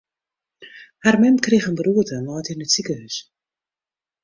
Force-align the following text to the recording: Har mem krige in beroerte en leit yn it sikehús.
Har 1.03 1.17
mem 1.23 1.37
krige 1.49 1.69
in 1.73 1.77
beroerte 1.81 2.17
en 2.19 2.27
leit 2.31 2.51
yn 2.55 2.65
it 2.65 2.73
sikehús. 2.77 3.15